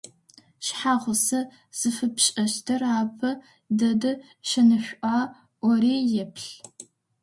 [0.65, 1.39] Шъхьагъусэ
[1.79, 3.31] зыфэпшӏыщтыр апэ
[3.77, 4.11] дэдэ
[4.47, 5.17] шэнышӏуа
[5.59, 6.49] ӏори еплъ.